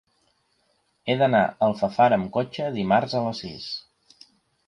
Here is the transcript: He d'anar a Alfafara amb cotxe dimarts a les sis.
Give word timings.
He 1.11 1.15
d'anar 1.19 1.41
a 1.49 1.51
Alfafara 1.67 2.17
amb 2.21 2.31
cotxe 2.37 2.69
dimarts 2.79 3.17
a 3.19 3.21
les 3.27 3.43
sis. 3.45 3.71